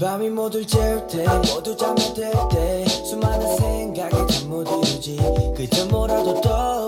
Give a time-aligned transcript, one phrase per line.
[0.00, 5.18] 밤이 모두 재울때 모두 잠이 들때 수많은 생각이 잠못 이루지.
[5.54, 6.79] 그저 뭐라도 떠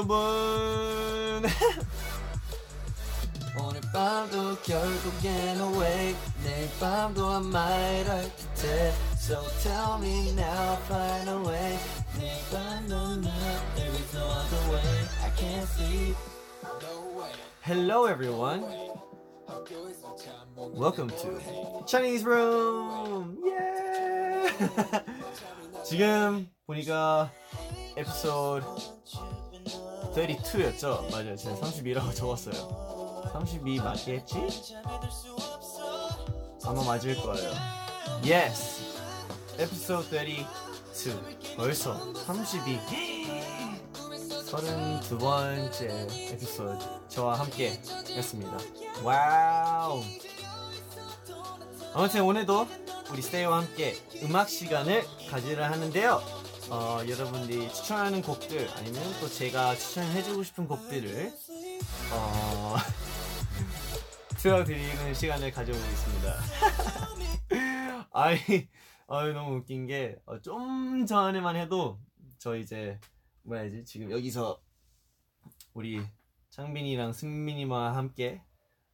[0.00, 0.16] 여러분
[3.58, 11.28] 오늘 밤도 결국엔 awake 내일 밤도 I might 할 듯해 So tell me now find
[11.28, 11.78] a way
[12.18, 13.30] 내일 밤도 나
[13.74, 16.16] There is no other way I can't sleep
[17.62, 18.64] Hello everyone
[20.56, 24.46] Welcome to Chinese Room 예
[25.84, 27.30] 지금 보니까
[27.96, 28.64] 에피소드
[30.13, 31.11] 32였죠?
[31.11, 34.75] 맞아요 제가 32라고 적었어요 32 맞겠지?
[36.65, 37.51] 아마 맞을 거예요
[38.23, 38.83] Yes
[39.57, 42.79] 에피소드 32 벌써 32
[44.51, 48.57] 32번째 에피소드 저와 함께 했습니다.
[49.03, 50.01] Wow.
[51.93, 52.67] 아무튼 오늘도
[53.11, 56.21] 우리 스테이와 함께 음악 시간을 가지려 하는데요.
[56.71, 61.33] 어, 여러분들이 추천하는 곡들 아니면 또 제가 추천해주고 싶은 곡들을
[62.13, 62.75] 어,
[64.39, 66.33] 틀어드리는 시간을 가져보고 있습니다.
[68.13, 68.37] 아이,
[69.09, 71.99] 아이 너무 웃긴 게좀 전에만 해도
[72.37, 72.97] 저 이제
[73.43, 74.61] 뭐라 해야지 지금 여기서
[75.73, 76.01] 우리
[76.51, 78.41] 창빈이랑 승민이와 함께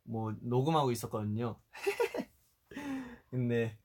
[0.01, 1.59] 뭐 녹음하고 있었거든요.
[3.29, 3.77] 근데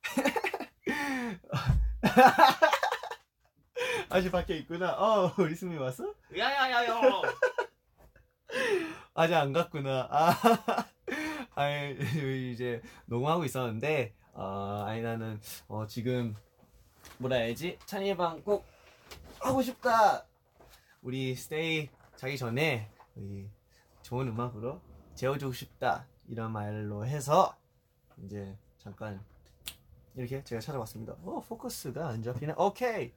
[4.13, 4.93] 아직 밖에 있구나.
[4.99, 6.13] 어 우리 승민 왔어?
[6.37, 6.93] 야야야야
[9.15, 10.09] 아직 안 갔구나.
[10.11, 10.35] 아,
[11.55, 16.35] 아니 이제 녹음하고 있었는데 어, 아니 나는 어, 지금
[17.19, 18.65] 뭐라 해야지 찬이의 방 꼭
[19.41, 20.27] 하고 싶다.
[21.03, 23.49] 우리 스테이 자기 전에 우리
[24.03, 24.81] 좋은 음악으로
[25.15, 27.57] 재워주고 싶다 이런 말로 해서
[28.25, 29.21] 이제 잠깐
[30.15, 31.15] 이렇게 제가 찾아봤습니다.
[31.25, 32.55] 어 포커스가 안 잡히네.
[32.57, 33.13] 오케이.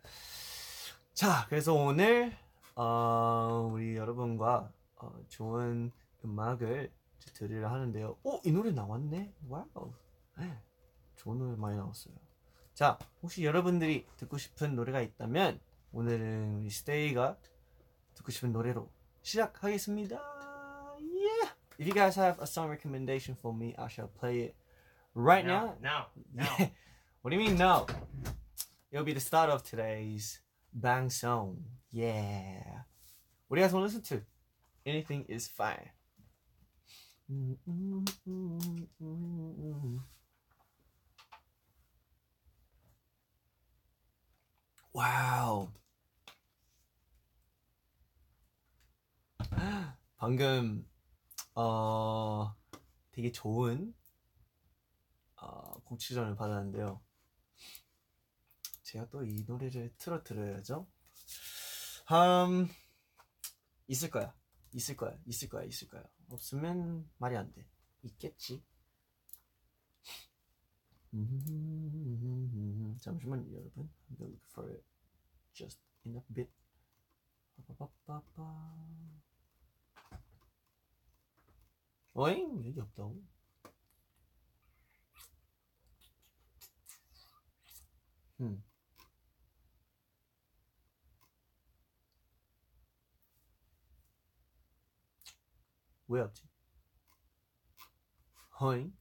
[1.16, 2.36] 자 그래서 오늘
[2.76, 5.90] 어, 우리 여러분과 어, 좋은
[6.26, 6.92] 음악을
[7.34, 8.18] 들으려 하는데요.
[8.22, 9.34] 오, 이 노래 나왔네.
[9.48, 9.94] Wow.
[10.38, 10.62] 네,
[11.16, 12.14] 좋은 노래 많이 나왔어요.
[12.74, 15.62] 자, 혹시 여러분들이 듣고 싶은 노래가 있다면
[15.94, 17.38] 오늘은 우리 스테이가
[18.16, 20.18] 듣고 싶은 노래로 시작하겠습니다.
[21.00, 21.52] Yeah.
[21.80, 24.56] If you guys have a song recommendation for me, I shall play it
[25.16, 25.78] right now.
[25.82, 26.72] now now Yeah.
[27.22, 27.86] What do you mean no?
[28.92, 30.42] It'll be the start of today's
[30.76, 31.64] bang song.
[31.92, 32.84] Yeah.
[33.48, 34.26] What do you guys want to listen to?
[34.86, 35.90] Anything is fine.
[44.94, 45.72] 와우.
[50.18, 50.88] 방금
[51.56, 52.56] 어
[53.12, 53.94] 되게 좋은
[55.38, 57.05] 어, 곡 추천을 받았는데요.
[58.96, 60.88] 제가 또 이 노래를 틀어 드려야죠.
[62.14, 62.70] 음,
[63.88, 64.34] 있을 거야.
[64.72, 65.20] 있을 거야.
[65.26, 65.64] 있을 거야.
[65.66, 66.02] 있을 거야.
[66.30, 67.68] 없으면 말이 안 돼.
[68.04, 68.64] 있겠지.
[73.02, 73.90] 잠시만 여러분.
[74.10, 74.86] I'm gonna look for it
[75.54, 76.50] just in a bit.
[82.14, 83.22] 어잉 여기 없다고?
[88.40, 88.64] 음.
[96.08, 96.48] 왜 없지?
[98.60, 98.96] 허잉?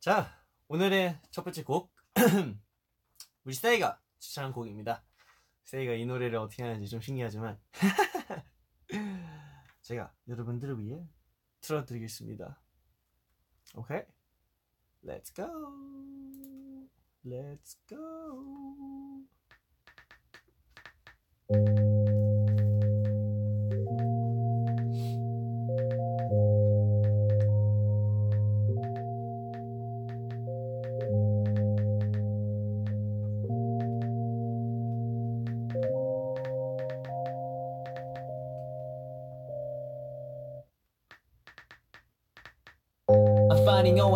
[0.00, 1.94] 자, 오늘의 첫 번째 곡
[3.44, 5.04] 우리 스테이가 추천한 곡입니다.
[5.64, 7.60] 세이가 이 노래를 어떻게 하는지 좀 신기하지만
[9.82, 11.04] 제가 여러분들을 위해
[11.60, 12.60] 틀어드리겠습니다.
[13.76, 14.02] 오케이?
[15.04, 15.46] Let's go!
[17.24, 19.26] Let's go.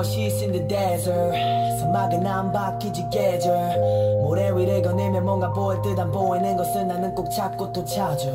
[0.01, 1.35] Finding oasis in the desert.
[1.81, 3.53] 사막은 안 바뀌지 계절.
[4.23, 8.31] 모래 위를 거닐면 뭔가 보일 듯 안 보이는 것을 나는 꼭 찾고 또 찾아.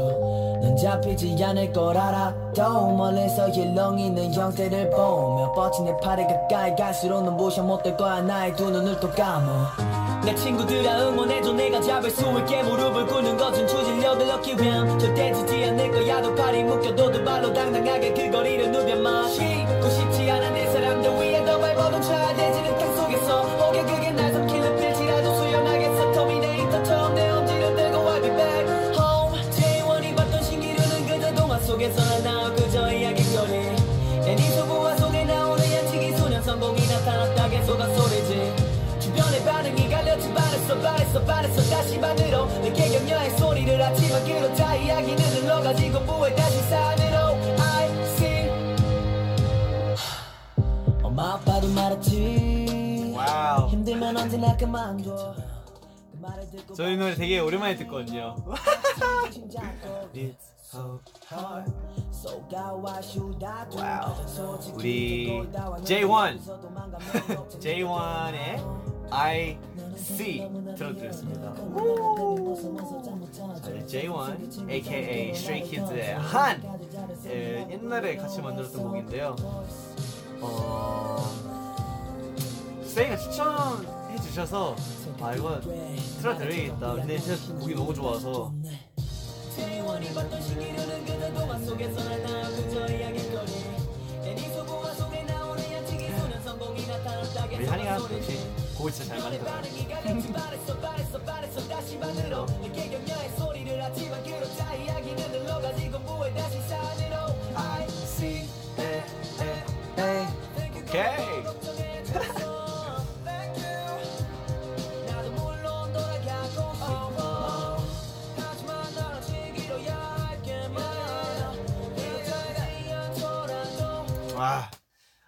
[0.62, 7.38] 넌 잡히지 않을 걸 알아도 멀리서 일렁이는 형태를 보며 뻗친 내 팔이 가까이 갈수록 넌
[7.38, 8.22] 보셔 못될 거야.
[8.22, 9.68] 나의 두 눈을 또 감어
[10.24, 11.54] 내 친구들아 응원해줘.
[11.54, 14.98] 내가 잡을 수 있게 무릎을 꿇는 것은 추진력을 얻기 위함.
[14.98, 16.22] 절대 지지 않을 거야.
[16.22, 19.26] 두 팔이 묶여도 두 발로 당당하게 그 거리를 누벼만
[45.66, 47.18] 가지고 부에 다시 산으로
[47.60, 48.52] I see.
[51.02, 53.12] 엄마 아빠도 말했지.
[53.18, 53.68] 와우.
[53.70, 55.34] 힘들면 언제나 그만둬
[56.12, 58.36] 그 말을 듣고 저이 노래 되게 오랜만에 듣거든요.
[60.66, 61.00] So
[61.32, 61.72] hard.
[64.74, 65.28] 우리
[65.84, 66.40] J1
[67.60, 69.58] J1의 I
[69.96, 71.54] C 들어드렸습니다.
[73.86, 76.62] J1 aka Stray Kids의 한
[77.28, 79.36] 예, 옛날에 같이 만들었던 곡인데요.
[80.42, 81.18] 어,
[82.84, 84.76] 스테이가 추천해 주셔서
[85.22, 86.94] 아 이거 틀어드려야겠다.
[86.96, 88.52] 근데 진짜 곡이 너무 좋아서
[89.56, 93.52] J1이 봤던 신기루는 그저 동화 속에서 나타나 그저 이야기거리.
[94.22, 98.40] 내네 소부화 속에 나오는 양치기 소년 성공이 나타났다 우리 한이가 역시
[98.78, 99.52] 곡을 진짜 잘 만들어.
[99.52, 99.88] 반응이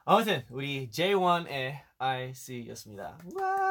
[0.09, 3.17] 아무튼 우리 J1의 I C였습니다.
[3.35, 3.67] 와.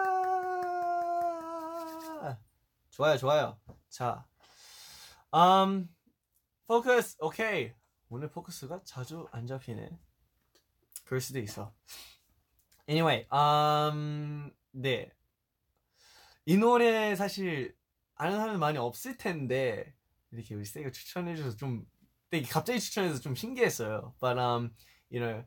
[2.90, 3.58] 좋아요, 좋아요.
[3.88, 4.26] 자,
[5.32, 5.88] um,
[6.66, 7.16] 포커스.
[7.20, 7.72] 오케이.
[8.10, 9.98] 오늘 포커스가 자주 안 잡히네.
[11.06, 11.72] 그럴 수도 있어.
[12.86, 15.10] Anyway, um, 네.
[16.44, 17.74] 이 노래 사실
[18.14, 19.94] 아는 사람 많이 없을 텐데
[20.32, 21.86] 이렇게 우리 세이가 추천해줘서 좀
[22.28, 24.14] 되게 갑자기 추천해서 좀 신기했어요.
[24.20, 24.74] But um,
[25.10, 25.42] you know,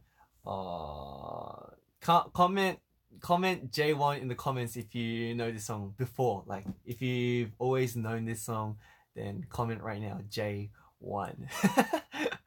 [0.45, 2.79] uh, co- comment
[3.21, 6.43] comment J1 in the comments if you know this song before.
[6.45, 8.77] Like if you've always known this song,
[9.15, 10.69] then comment right now J1.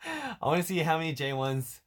[0.05, 1.81] I want to see how many J1s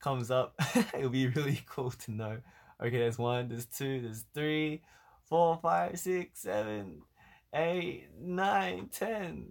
[0.00, 0.54] comes up.
[0.94, 2.38] It'll be really cool to know.
[2.82, 4.82] Okay, there's one, there's two, there's three,
[5.24, 7.02] four, five, six, seven,
[7.54, 9.46] eight, nine, ten.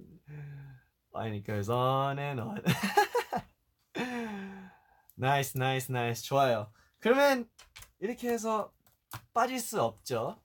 [1.14, 2.62] And it goes on and on.
[5.17, 7.49] 나이스 나이스 나이스 좋아요 그러면
[8.01, 8.73] 이렇게 해서
[9.33, 10.41] 빠질 수 없죠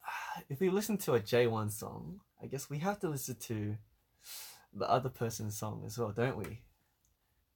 [0.00, 0.08] 아,
[0.50, 3.76] If we listen to a J1 song I guess we have to listen to
[4.76, 6.62] the other person's song as well don't we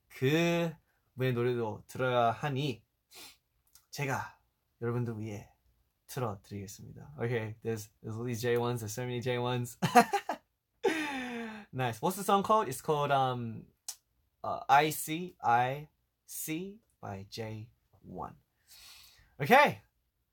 [0.09, 0.73] 그
[1.17, 2.83] 분의 노래도 들어야 하니
[3.91, 4.39] 제가
[4.81, 5.49] 여러분들 위해
[6.07, 9.77] 틀어드리겠습니다 Okay there's, there's all these J1s there's so many J1s
[11.73, 12.69] nice what's the song called?
[12.69, 13.65] It's called um
[14.43, 15.89] uh, I C I
[16.27, 18.33] C by J1.
[19.41, 19.81] Okay,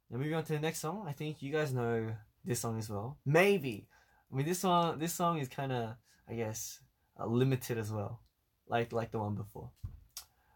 [0.10, 1.06] now moving on to the next song.
[1.08, 2.14] I think you guys know
[2.44, 3.18] this song as well.
[3.26, 3.88] Maybe.
[4.32, 5.00] I mean, this song.
[5.00, 5.96] This song is kind of,
[6.30, 6.80] I guess,
[7.20, 8.22] uh, limited as well,
[8.68, 9.72] like like the one before.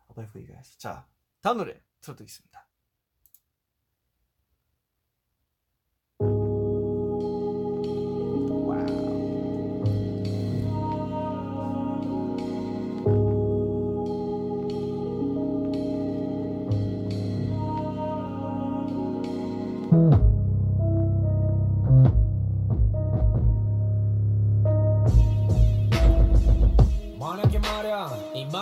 [0.08, 0.76] I'll play for you guys.
[0.78, 1.06] 자,
[1.42, 2.68] 다음 노래 틀어드리겠습니다.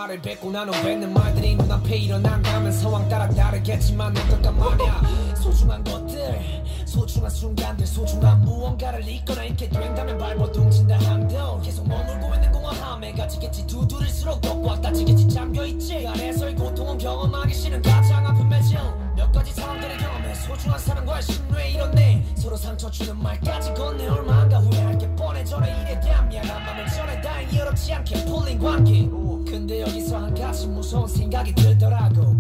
[0.08, 5.02] 이 말을 뱉고 나는 뱉는 말들이 눈앞에 일어난다면 상황 따라 다르겠지만 어떨까 말야.
[5.36, 6.64] 소중한 것들
[6.98, 13.68] 소중한 순간들 소중한 무언가를 잊거나 잃게 된다면 발버둥 친다 함도 계속 머물고 있는 공허함에 갇히겠지.
[13.68, 15.28] 두드릴수록 꽉꽉 닫히겠지.
[15.28, 16.02] 잠겨있지.
[16.02, 18.78] 그 안에서의 고통은 경험하기 싫은 가장 아픈 매질
[19.14, 22.26] 몇 가지 상황들을 경험해 소중한 사람과의 신뢰 이뤘네.
[22.34, 24.08] 서로 상처 주는 말까지 건네.
[24.08, 25.44] 얼마인가 후회할 게 뻔해.
[25.44, 29.08] 전에 일에 대한 미안한 맘을 전해 다행히 어렵지 않게 풀린 관계.
[29.48, 32.34] 근데 여기서 한 가지 무서운 생각이 들더라고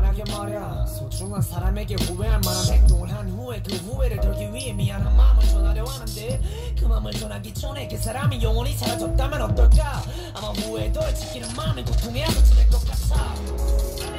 [0.00, 0.86] 만약에 말야.
[0.86, 6.40] 소중한 사람에게 후회할 만한 행동을 한 후에 그 후회를 덜기 위해 미안한 마음을 전하려 하는데
[6.78, 10.00] 그 마음을 전하기 전에 그 사람이 영원히 사라졌다면 어떨까?
[10.34, 14.17] 아마 후회에 덜 지키는 마음이 고통에 앞서칠 것 같아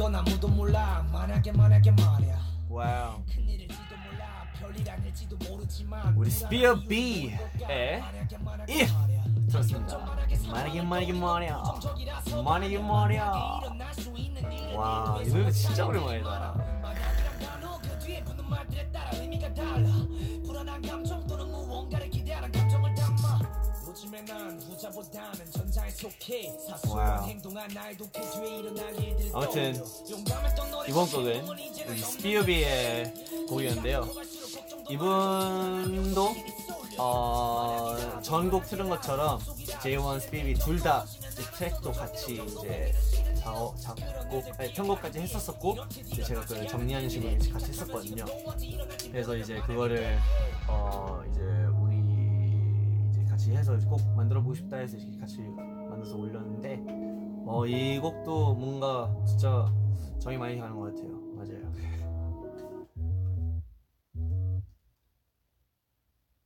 [0.00, 2.38] 그건 아무도 몰라 만약에 만약에 말야
[2.70, 3.22] 와우.
[3.26, 7.38] 큰일일지도 몰라 별일 아닐지도 모르지만 우리 스피어 B의
[7.68, 9.98] 만약에 If 말야 들었습니다.
[9.98, 11.62] 만약에 만약에 말이야.
[12.42, 13.30] 만약에 말이야.
[14.74, 16.54] 와, 이 노래 진짜 오랜만이다.
[17.82, 17.98] 그
[20.46, 22.50] 불안한 감정 또는 무언가를 기대하는
[24.00, 27.22] 요즘에 난 후자보다는 전자에 속해 사소한.
[27.24, 29.84] 행동한 나에도 그 뒤에 일어날 일들을 아무튼
[30.88, 31.46] 이번 곡은
[31.98, 34.08] 스피어비의 곡이었는데요.
[34.88, 36.34] 이분도
[36.96, 41.04] 어, 전곡 틀은 것처럼 J1, 스피비 둘 다
[41.58, 42.94] 트랙도 같이 이제
[43.38, 45.76] 작업, 작곡, 아니, 편곡까지 했었었고
[46.06, 48.24] 이제 제가 그걸 정리하는 식으로 같이 했었거든요.
[49.10, 50.18] 그래서 이제 그거를
[50.68, 51.40] 어 이제
[53.50, 56.84] 같이 해서 꼭 만들어 보고 싶다 해서 이렇게 같이 만들어서 올렸는데
[57.46, 59.66] 어 이 곡도 뭔가 진짜
[60.20, 61.18] 정이 많이 가는 것 같아요.
[61.34, 61.72] 맞아요.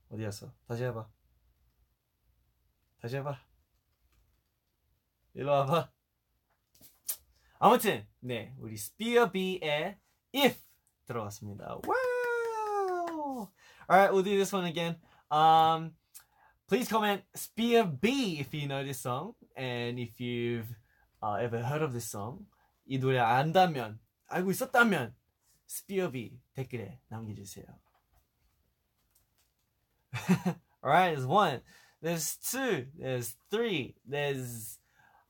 [0.08, 0.52] 어디 갔어?
[0.66, 1.06] 다시 해봐.
[3.02, 3.36] 다시 해봐.
[5.34, 5.90] 일로 와봐.
[7.58, 9.98] 아무튼 네 우리 스피어 B의
[10.34, 10.58] If
[11.04, 11.80] 들어갔습니다.
[11.86, 13.50] Wow.
[13.90, 14.96] Alright, we'll do this one again.
[15.30, 15.94] Um,
[16.67, 20.67] please comment Spear B if you know this song and if you've
[21.21, 22.45] uh, ever heard of this song.
[22.87, 25.13] 이 노래 안다면 알고 있었다면
[25.69, 27.65] Spear B 댓글에 남겨주세요.
[30.83, 31.61] Alright, there's one,
[32.01, 34.79] there's two, there's three, there's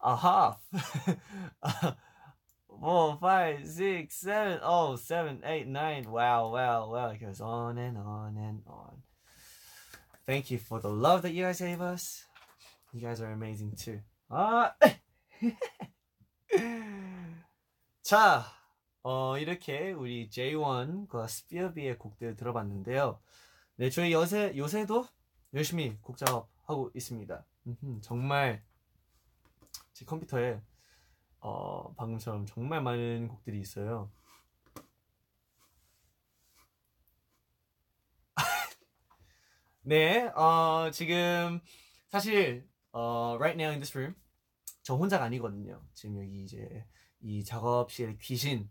[0.02, 0.62] a half.
[2.80, 6.10] four, five, six, seven, oh, seven, eight, nine.
[6.10, 7.10] Wow, wow, wow.
[7.10, 9.02] It goes on and on and on.
[10.27, 12.27] Thank you for the love that you guys gave us.
[12.95, 14.01] You guys are amazing too.
[14.31, 14.73] 아,
[18.03, 18.47] 자,
[19.03, 23.21] 어, 이렇게 우리 J1과 스피어비의 곡들 들어봤는데요.
[23.77, 25.07] 네, 저희 요새, 요새도
[25.53, 27.45] 열심히 곡 작업하고 있습니다.
[28.01, 28.63] 정말
[29.93, 30.59] 제 컴퓨터에
[31.41, 34.11] 어, 방금처럼 정말 많은 곡들이 있어요.
[39.87, 41.61] 네, 어, 지금
[42.09, 44.15] 사실 어, right now in this room
[44.83, 45.83] 저 혼자가 아니거든요.
[45.93, 46.87] 지금 여기 이제
[47.21, 48.67] 이 작업실에 귀신이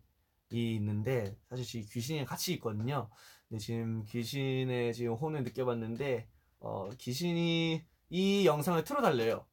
[0.49, 3.11] 있는데 사실 지금 귀신이 같이 있거든요.
[3.47, 6.27] 근데 지금 귀신의 지금 혼을 느껴봤는데
[6.61, 9.45] 어, 귀신이 이 영상을 틀어달래요.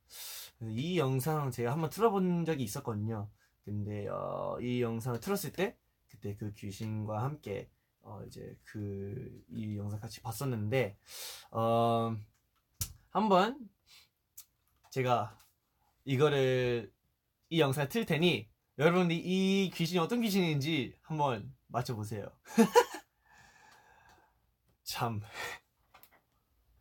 [0.63, 3.29] 이 영상 제가 한번 틀어본 적이 있었거든요.
[3.67, 5.77] 근데 어, 이 영상을 틀었을 때
[6.09, 7.69] 그때 그 귀신과 함께
[8.11, 10.97] 어, 이제 그 이 영상 같이 봤었는데
[11.53, 12.17] 어,
[13.11, 13.69] 한번
[14.91, 15.39] 제가
[16.05, 16.93] 이거를
[17.51, 18.49] 이 영상을 틀 테니
[18.79, 22.27] 여러분이 이 귀신이 어떤 귀신인지 한번 맞춰보세요.
[24.83, 25.21] 참.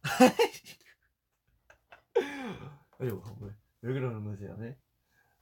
[3.00, 4.56] 아유, 왜, 왜 그러는 거세요?
[4.58, 4.78] 네?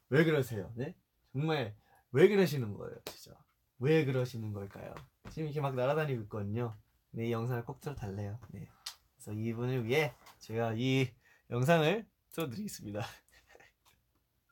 [0.09, 0.71] 왜 그러세요?
[0.75, 0.95] 네?
[1.33, 1.75] 정말
[2.11, 3.37] 왜 그러시는 거예요, 진짜?
[3.79, 4.93] 왜 그러시는 걸까요?
[5.29, 6.75] 지금 이렇게 막 날아다니고 있거든요.
[7.11, 8.39] 네, 이 영상을 꼭 틀어달래요.
[8.49, 8.67] 네.
[9.15, 11.09] 그래서 이분을 위해 제가 이
[11.49, 13.01] 영상을 틀어드리겠습니다.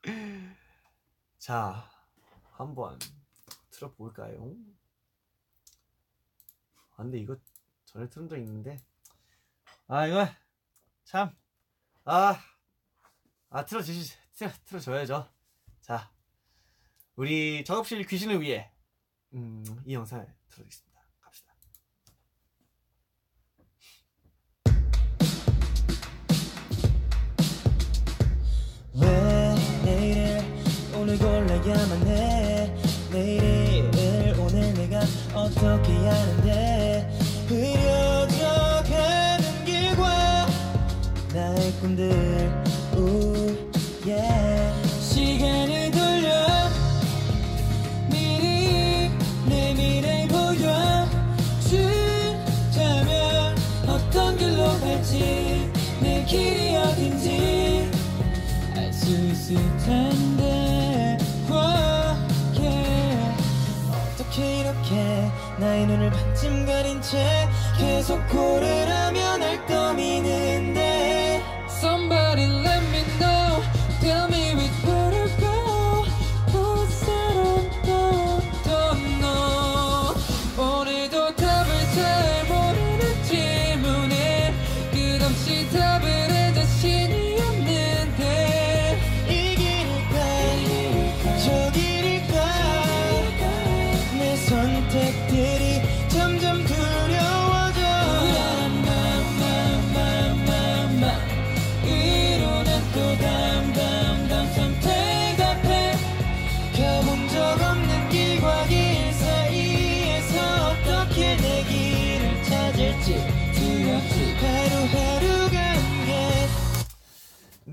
[1.38, 1.90] 자,
[2.52, 2.98] 한번
[3.70, 4.54] 틀어볼까요?
[6.92, 7.36] 아, 근데 이거
[7.84, 8.78] 전에 틀은 적 있는데,
[9.86, 10.26] 아, 이거
[11.04, 11.36] 참,
[12.04, 12.38] 아,
[13.50, 15.28] 아, 틀어주시, 틀어, 틀어줘야죠.
[15.80, 16.10] 자,
[17.14, 18.72] 우리 작업실 귀신을 위해,
[19.34, 20.26] 음, 이 영상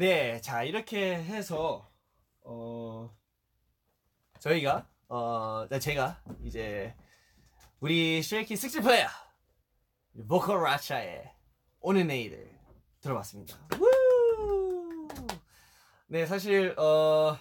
[0.03, 1.89] 네, 자 이렇게 해서
[2.41, 3.09] 어
[4.37, 6.93] 저희가 어 네, 제가 이제
[7.79, 9.07] 우리 슈레이키 식스 플레이어
[10.27, 11.31] 보컬 라차의
[11.79, 12.53] 오늘 내일을
[12.99, 13.57] 들어봤습니다.
[13.79, 15.07] 우!
[16.07, 17.37] 네, 사실 어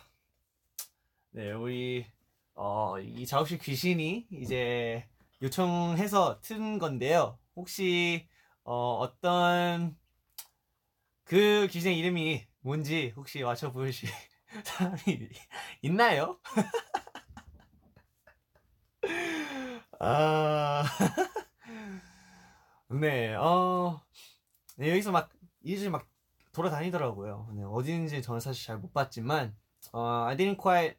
[1.32, 2.06] 네, 우리
[2.54, 5.04] 어 이 작업실 귀신이 이제
[5.42, 7.40] 요청해서 튼 건데요.
[7.56, 8.28] 혹시
[8.62, 9.98] 어 어떤
[11.24, 14.08] 그 귀신의 이름이 뭔지 혹시 맞춰 보실
[14.64, 15.28] 사람이
[15.82, 16.38] 있나요?
[19.98, 20.84] 아,
[22.88, 24.00] 네, 어,
[24.76, 25.30] 네, 여기서 막
[25.62, 26.08] 이제 막
[26.52, 27.48] 돌아다니더라고요.
[27.54, 29.56] 네, 어디인지 저는 사실 잘 못 봤지만,
[29.92, 30.96] 어, I didn't quite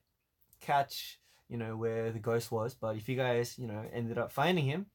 [0.59, 4.31] catch, you know, where the ghost was, but if you guys, you know, ended up
[4.31, 4.85] finding him,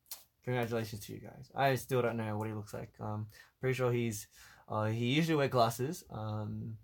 [0.45, 1.51] congratulations to you guys.
[1.55, 2.93] I still don't know what he looks like.
[3.01, 3.29] Um,
[3.61, 4.27] pretty sure he's
[4.68, 6.04] uh, he usually wear glasses.
[6.10, 6.78] Um,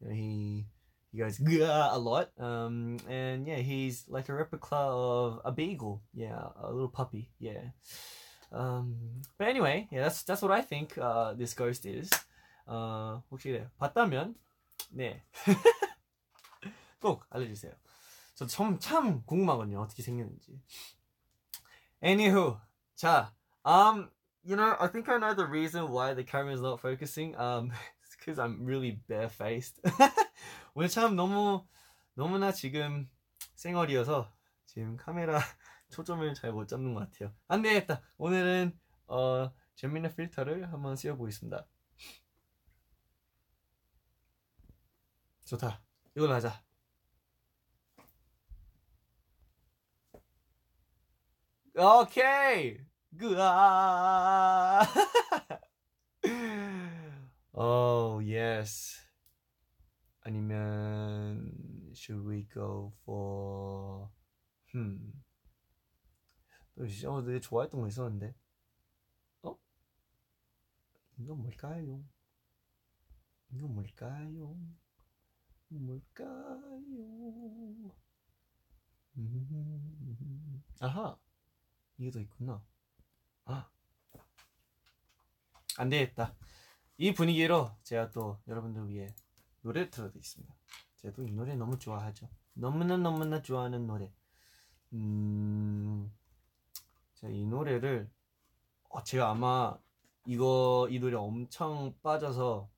[0.00, 0.66] you know, he
[1.10, 2.30] he goes "Gah" a lot.
[2.38, 6.02] Um, and yeah, he's like a replica of a beagle.
[6.14, 7.30] Yeah, a little puppy.
[7.38, 7.72] Yeah.
[8.52, 12.10] Um, but anyway, yeah, that's that's what I think uh, this ghost is.
[12.66, 14.34] 어, 혹시 네, 봤다면
[14.94, 15.22] 네.
[17.00, 17.72] 꼭 알려주세요.
[18.34, 19.80] 저 참, 참 궁금하거든요.
[19.80, 20.60] 어떻게 생겼는지.
[22.02, 22.58] Anywho,
[22.94, 23.32] 자,
[23.64, 24.10] um,
[24.47, 27.35] you know, I think I know the reason why the camera is not focusing.
[27.35, 27.71] Um,
[28.03, 29.81] it's because I'm really barefaced.
[30.73, 31.65] 오늘 참 너무
[32.15, 33.09] 너무나 지금
[33.55, 34.31] 생얼이어서
[34.65, 35.41] 지금 카메라
[35.91, 37.33] 초점을 잘 못 잡는 것 같아요.
[37.49, 38.01] 안 되겠다.
[38.17, 38.71] 오늘은
[39.07, 41.67] 어 재미있는 필터를 한번 씌워보겠습니다.
[45.45, 45.81] 좋다.
[46.15, 46.63] 이걸로 하자.
[51.75, 52.86] 오케이.
[53.17, 54.81] 그아.
[57.53, 59.07] oh yes.
[60.21, 61.51] 아니면
[61.93, 64.09] should we go for
[64.73, 65.13] hmm.
[67.07, 68.35] 어, 되게 좋아했던 거 있었는데.
[69.43, 69.57] 어?
[71.17, 72.03] 이건 뭘까요?
[73.49, 74.55] 이건 뭘까요?
[75.69, 76.77] 뭘까요?
[79.17, 81.17] 음, 아하.
[81.97, 82.63] 이게 더 있구나.
[83.45, 83.69] 아.
[85.77, 86.35] 안 되겠다.
[86.97, 89.13] 이 분위기로 제가 또 여러분들 위해
[89.61, 90.55] 노래를 틀어드리겠습니다.
[90.97, 92.29] 제가 또 이 노래 너무 좋아하죠.
[92.53, 94.11] 너무나 너무나 좋아하는 노래.
[94.93, 96.11] 음,
[97.15, 98.09] 제가 이 노래를,
[98.89, 99.77] 어, 제가 아마
[100.25, 102.69] 이거, 이 노래 엄청 빠져서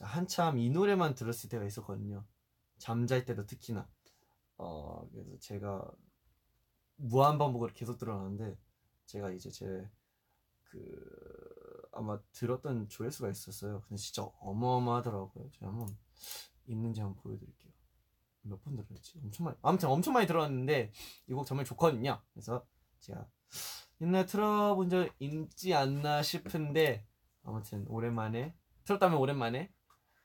[0.00, 2.24] 한참 이 노래만 들었을 때가 있었거든요.
[2.78, 3.88] 잠잘 때도 특히나.
[4.58, 5.90] 어, 그래서 제가
[6.96, 8.58] 무한 반복으로 계속 들어놨는데
[9.06, 9.90] 제가 이제 제
[10.70, 11.49] 그
[11.92, 13.80] 아마 들었던 조회수가 있었어요.
[13.82, 15.50] 근데 진짜 어마어마하더라고요.
[15.52, 15.88] 제가 한번
[16.66, 17.72] 있는지 한번 보여드릴게요.
[18.42, 19.18] 몇 번 들었지?
[19.22, 19.58] 엄청 많이.
[19.62, 20.92] 아무튼 엄청 많이 들었는데
[21.28, 22.20] 이 곡 정말 좋거든요.
[22.32, 22.66] 그래서
[23.00, 23.28] 제가
[24.00, 27.06] 옛날 틀어본 적 있지 않나 싶은데
[27.42, 29.72] 아무튼 오랜만에 틀었다면 오랜만에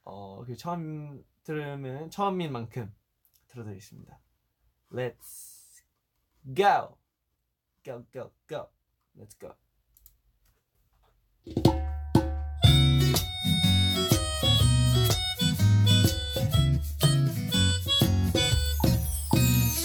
[0.04, 2.94] 어, 그 처음 들으면 처음인 만큼
[3.48, 4.20] 들어드리겠습니다.
[4.92, 5.84] Let's
[6.56, 6.98] go,
[7.84, 8.70] go, go, go.
[9.18, 9.54] Let's go.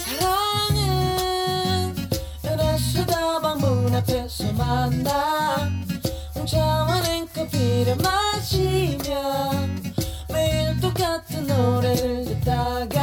[0.09, 1.95] 사랑은
[2.43, 5.69] 연애수 다방 문 앞에서 만나
[6.35, 9.51] 홍차와 냉커피를 마시며
[11.47, 13.00] 노래를 듣다가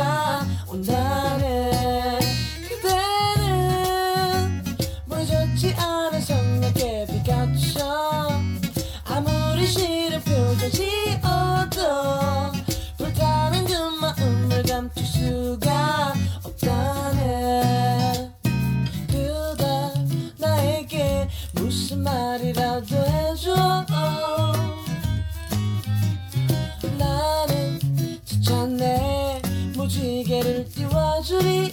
[31.39, 31.73] 띄워주리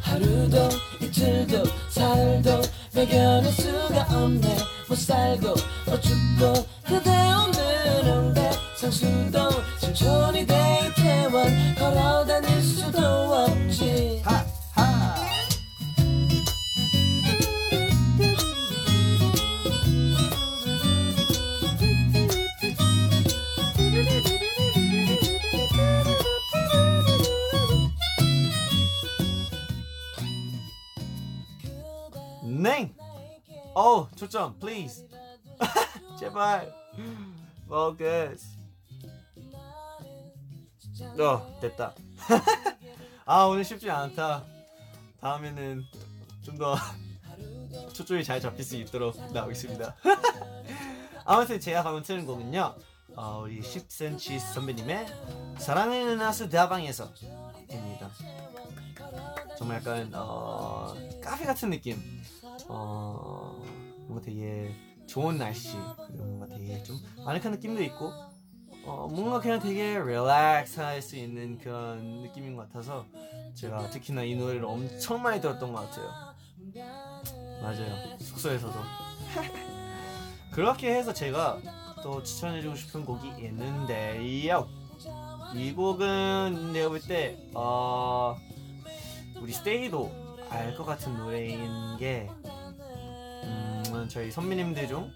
[0.00, 0.68] 하루도
[1.00, 2.62] 이틀도 사흘도
[2.94, 4.56] 배겨낼 수가 없네.
[4.88, 5.48] 못 살고
[5.86, 9.50] 못 죽고 그대 없는 홍대 상수도.
[9.80, 12.61] 신촌이 대이태원 걸어 다닐
[33.82, 35.08] 어, 초점, please.
[36.16, 36.72] 제발.
[37.66, 38.46] focus.
[41.18, 41.92] 어, 됐다.
[43.26, 44.44] 아, 오늘 쉽지 않다.
[45.20, 45.82] 다음에는
[46.44, 46.76] 좀 더
[47.92, 49.96] 초점이 잘 잡힐 수 있도록 나오겠습니다.
[51.24, 52.76] 아무튼 제가 방금 틀은 곡은요.
[53.16, 55.06] 어, 우리 10cm 선배님의
[55.58, 57.12] 사랑의 나스 대방에서
[57.68, 58.10] 입니다.
[59.58, 62.00] 정말 약간 어, 카페 같은 느낌.
[62.68, 63.41] 어,
[64.12, 64.74] 뭔가 되게
[65.06, 68.12] 좋은 날씨 그리고 뭔가 되게 좀 아늑한 느낌도 있고
[68.84, 73.06] 어, 뭔가 그냥 되게 릴렉스 할 수 있는 그런 느낌인 것 같아서
[73.54, 76.34] 제가 특히나 이 노래를 엄청 많이 들었던 것 같아요.
[77.62, 78.18] 맞아요.
[78.18, 78.74] 숙소에서도.
[80.52, 81.58] 그렇게 해서 제가
[82.02, 84.68] 또 추천해주고 싶은 곡이 있는데요.
[85.54, 88.36] 이 곡은 내가 볼 때, 어,
[89.40, 92.28] 우리 스테이도 알 것 같은 노래인 게,
[94.02, 95.12] 음, 저희 선배님들 중,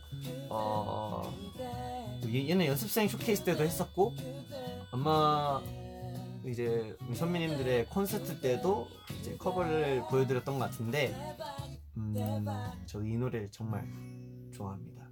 [0.51, 1.22] 어,
[2.27, 4.14] 얘- 얘는 연습생 쇼케이스 때도 했었고,
[4.92, 5.61] 아마
[6.44, 8.88] 이제 선배님들의 콘서트 때도
[9.20, 11.12] 이제 커버를 보여드렸던 것 같은데,
[11.96, 12.14] 음,
[12.87, 13.83] 저 이 노래를 정말
[14.53, 15.09] 좋아합니다.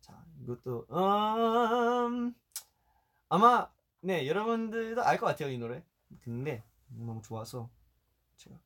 [0.00, 2.34] 자, 이것도 음,
[3.28, 3.68] 아마
[4.00, 5.82] 네 여러분들도 알 것 같아요 이 노래.
[6.20, 7.68] 근데 너무 좋아서
[8.36, 8.56] 제가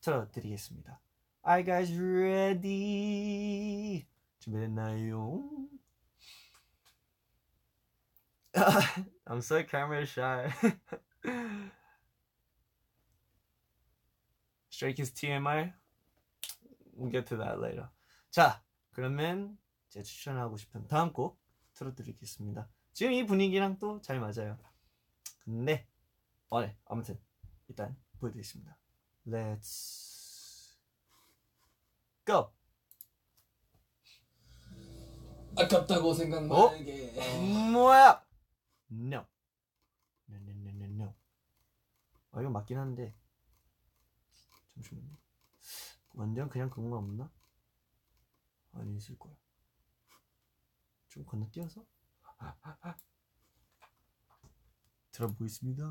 [0.00, 1.00] 틀어드리겠습니다.
[1.44, 4.06] Are you guys ready?
[4.40, 5.44] 준비됐나요?
[9.26, 10.52] I'm so camera shy.
[14.70, 15.72] Stray Kids TMI.
[16.96, 17.88] We'll get to that later.
[18.30, 19.56] 자, 그러면
[19.88, 21.40] 제가 추천하고 싶은 다음 곡
[21.74, 22.68] 틀어드리겠습니다.
[22.92, 24.58] 지금 이 분위기랑 또 잘 맞아요.
[25.44, 25.86] 근데,
[26.48, 27.18] 어, 네, 아무튼
[27.68, 28.76] 일단 보여드리겠습니다.
[29.26, 30.17] Let's
[32.28, 32.52] go.
[35.56, 36.14] 아깝다고 어?
[36.14, 37.14] 생각나게
[37.72, 38.22] 뭐야?
[38.92, 39.24] No.
[40.28, 41.14] No, no, no, no, no.
[42.32, 43.16] 아, 이거 맞긴 한데.
[44.74, 45.16] 잠시만요.
[46.14, 47.32] 완전 그냥 거 없나?
[48.72, 49.34] 아니, 있을 거야.
[51.08, 51.84] 좀 건너뛰어서?
[55.12, 55.82] 들어보겠습니다.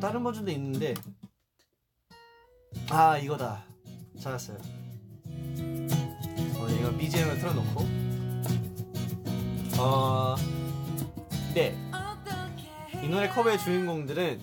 [0.00, 0.94] 다른 버전도 있는데
[2.88, 3.62] 아 이거다
[4.18, 4.56] 찾았어요.
[6.56, 7.86] 어 이거 BGM을 틀어놓고
[9.78, 10.36] 어
[11.54, 11.76] 네.
[13.02, 14.40] 이 노래 커버의 주인공들은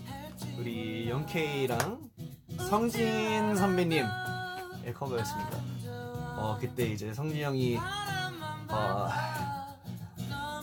[0.60, 2.08] 우리 영케이랑
[2.70, 4.06] 성진 선배님의
[4.94, 5.58] 커버였습니다.
[6.38, 7.78] 어 그때 이제 성진 형이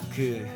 [0.07, 0.47] 어그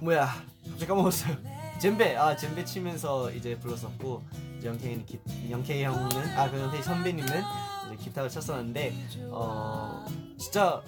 [0.00, 0.26] 뭐야
[0.64, 1.59] 갑자기 까먹었어요.
[1.80, 4.22] 젬베 아 젬베 치면서 이제 불렀었고
[4.58, 5.18] 이제 영케이는 기,
[5.50, 8.92] 영케이 형은 아그 영케이 선배님은 이제 기타를 쳤었는데
[9.30, 10.04] 어
[10.38, 10.82] 진짜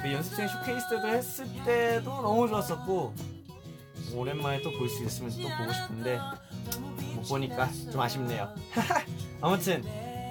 [0.00, 3.14] 그 연습생 쇼케이스 때도 했을 때도 너무 좋았었고
[4.14, 6.18] 오랜만에 또 볼 수 있으면 또 보고 싶은데
[7.14, 8.52] 못 보니까 좀 아쉽네요.
[9.40, 9.82] 아무튼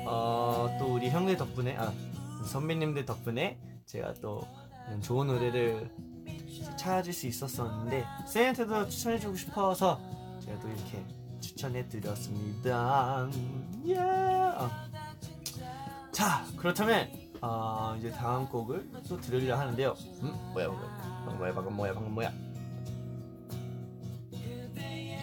[0.05, 1.91] 어, 또 우리 형들 덕분에 아
[2.45, 4.45] 선배님들 덕분에 제가 또
[5.01, 5.89] 좋은 노래를
[6.77, 9.99] 찾을 수 있었었는데 쌤한테도 추천해주고 싶어서
[10.43, 11.05] 제가 또 이렇게
[11.39, 13.29] 추천해드렸습니다.
[13.85, 13.97] 예.
[13.97, 14.69] 어.
[16.11, 17.09] 자 그렇다면
[17.41, 19.95] 어, 이제 다음 곡을 또 들으려 하는데요.
[20.21, 22.33] 음 뭐야 뭐야 방금 뭐야 방금 뭐야 방금 뭐야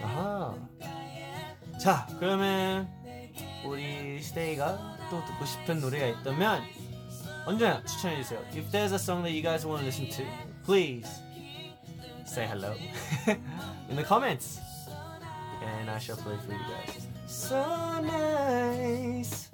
[0.03, 0.55] 아하.
[1.79, 2.89] 자, 그러면
[3.65, 6.61] 우리 시데이가 또 듣고 싶은 노래가 있다면
[7.45, 8.39] 언제나 추천해 주세요.
[8.51, 10.25] If there's a song that you guys want to listen to,
[10.68, 11.08] please
[12.24, 12.74] say hello
[13.88, 14.58] in the comments,
[15.62, 17.06] and I shall play for you guys.
[17.26, 17.62] So
[18.02, 19.50] nice,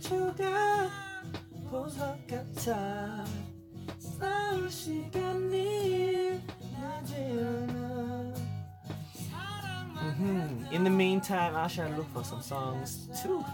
[0.00, 0.88] 주가
[1.70, 3.24] 보석 같아.
[3.98, 6.40] 싸울 시간이
[6.80, 8.34] 나지 않아.
[10.00, 10.68] Mhm.
[10.72, 13.44] In the meantime, I shall look for some songs too.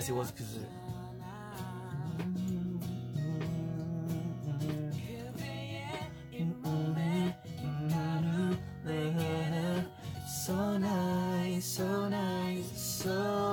[0.00, 0.32] Yes, it was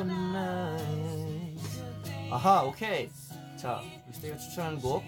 [0.06, 1.84] nice.
[2.32, 3.10] 아하, 오케이.
[3.58, 5.04] 자, 유스테가 추천하는 곡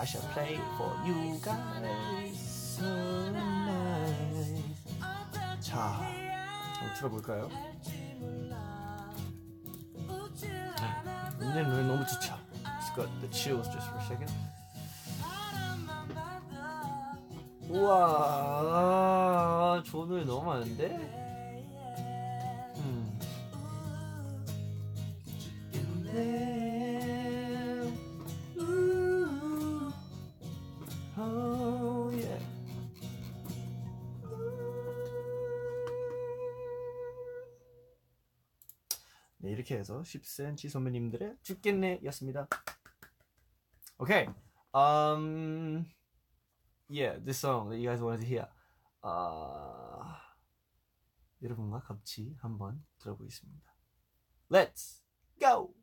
[0.00, 2.74] I shall play for you guys.
[2.76, 4.64] So nice.
[5.60, 7.73] 자, 한번 들어볼까요?
[11.54, 12.34] 네, 근데 노래 너무 좋죠.
[12.64, 14.32] It's got the chills just for a second.
[17.68, 19.04] 우와,
[19.84, 21.23] 좋은 노래 너무 많은데?
[39.84, 42.48] 네, 해서 10cm 선배님들의 죽겠네 였습니다.
[43.98, 44.26] Okay.
[44.72, 45.84] Um
[46.88, 48.48] yeah, this song that you guys wanted to hear.
[49.02, 50.20] 아
[51.42, 53.74] 여러분과 같이 한번 들어보겠습니다.
[54.50, 55.02] Let's
[55.38, 55.74] go.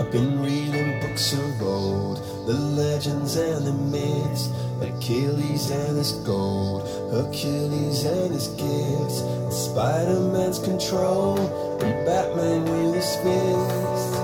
[0.00, 4.50] I've been reading books of old, the legends and the myths,
[4.84, 9.24] Achilles and his gold, Hercules and his gifts,
[9.64, 11.38] Spider-Man's control,
[11.80, 14.14] and Batman with his fist.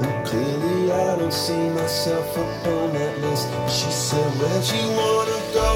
[0.00, 3.46] And clearly I don't see myself upon that list.
[3.68, 5.70] She said, Where'd you wanna go?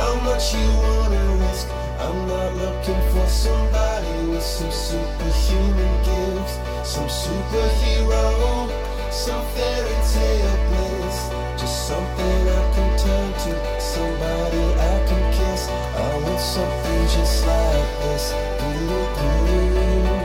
[0.00, 1.68] How much you wanna risk?
[2.00, 6.54] I'm not looking for somebody with some superhuman gifts,
[6.88, 8.70] some superhero,
[9.12, 11.18] some fairy tale bliss.
[11.60, 12.77] Just something I can
[13.08, 15.62] turn to, somebody I can kiss.
[15.68, 18.24] I want something just like this.
[18.60, 20.17] Do-do-do, do-do-do,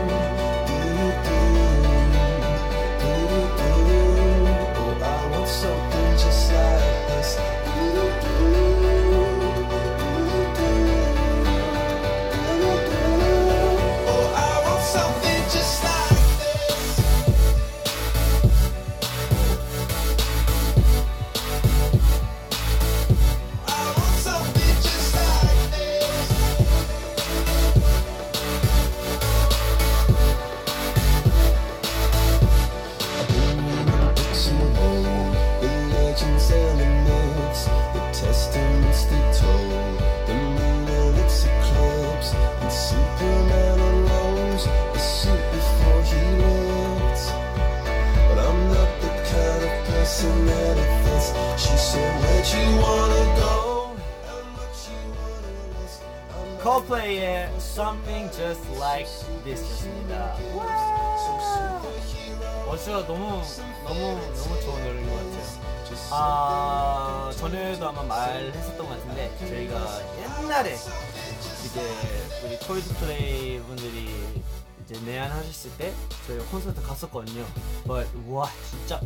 [75.63, 75.93] 내한하셨을 때
[76.27, 77.45] 저희가 콘서트 갔었거든요.
[77.85, 78.99] But 와 진짜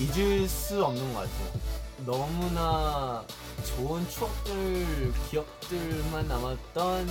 [0.00, 1.60] 잊을 수 없는 것 같아요.
[2.04, 3.24] 너무나
[3.64, 7.06] 좋은 추억들, 기억들만 남았던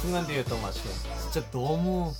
[0.00, 1.20] 순간들이었던 것 같아요.
[1.20, 2.12] 진짜 너무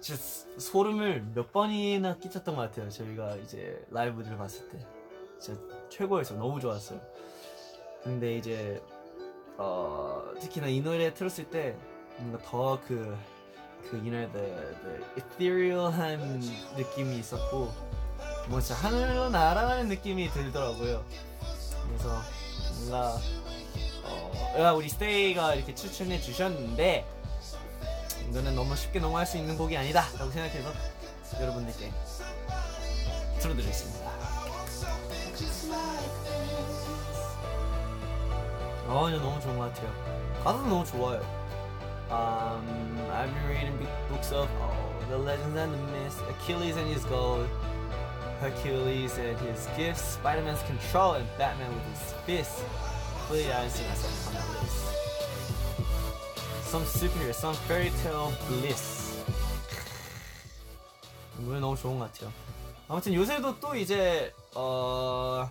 [0.00, 0.20] 진짜
[0.58, 2.88] 소름을 몇 번이나 끼쳤던 것 같아요.
[2.88, 4.78] 저희가 이제 라이브들을 봤을 때
[5.38, 6.38] 진짜 최고였어요.
[6.38, 7.00] 너무 좋았어요.
[8.02, 8.80] 근데 이제
[9.58, 11.76] 어, 특히나 이 노래 들었을 때
[12.18, 13.16] 뭔가 더그
[13.90, 16.40] 그 know the, the ethereal한
[16.76, 17.72] 느낌이 있었고
[18.48, 21.04] 뭐 진짜 하늘로 날아가는 느낌이 들더라고요.
[21.86, 22.22] 그래서
[22.78, 23.18] 뭔가
[24.04, 27.06] 어, 야, 우리 스테이가 이렇게 추천해 주셨는데
[28.30, 30.72] 이거는 너무 쉽게 넘어갈 수 있는 곡이 아니다 라고 생각해서
[31.40, 31.92] 여러분들께
[33.40, 34.10] 들어드리겠습니다.
[38.88, 39.92] 어, 이거 너무 좋은 것 같아요.
[40.44, 41.45] 가사도 너무 좋아요.
[42.10, 42.62] Um,
[43.10, 44.72] I've been reading books of oh,
[45.08, 47.48] the legends and the myths, Achilles and his gold,
[48.40, 52.62] Hercules and his gifts, Spider-Man's control, and Batman with his fists.
[53.26, 54.86] Clearly, I didn't see myself on that list.
[56.70, 59.24] Some superhero, some fairy tale bliss.
[61.38, 62.32] 노래 너무 좋은 것 같아요.
[62.88, 65.50] 아무튼 요새도 또 이제 어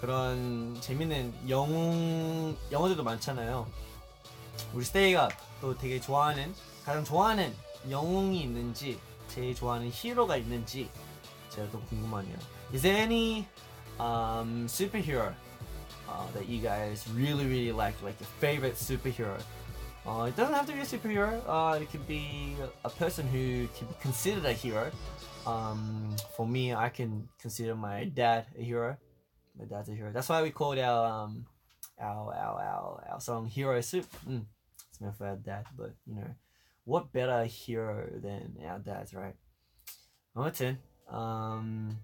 [0.00, 3.66] 그런 재밌는 영웅 영어들도 많잖아요.
[4.74, 5.28] 우리 스테이가
[5.59, 7.53] 또 되게 좋아하는 가장 좋아하는
[7.89, 10.89] 영웅이 있는지 제일 좋아하는 히어로가 있는지
[11.49, 12.37] 제가 또 궁금하네요.
[12.73, 13.47] Is there any
[13.99, 15.33] um, superhero
[16.07, 19.37] uh, that you guys really really like, like your favorite superhero?
[20.05, 21.41] Uh, it doesn't have to be a superhero.
[21.45, 24.89] Uh, it could be a person who can be considered a hero.
[25.45, 28.97] Um, for me, I can consider my dad a hero.
[29.57, 30.11] My dad's a hero.
[30.11, 31.45] That's why we called our um,
[31.99, 34.45] our our our, our song "Hero Soup." Mm,
[34.95, 36.35] it's meant for our dad, but you know,
[36.85, 39.35] what better hero than our dads, right?
[40.35, 40.77] 아무튼
[41.11, 41.97] um,